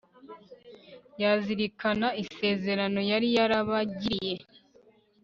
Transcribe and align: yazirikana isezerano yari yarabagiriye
yazirikana 1.21 2.07
isezerano 2.23 2.99
yari 3.11 3.27
yarabagiriye 3.37 4.37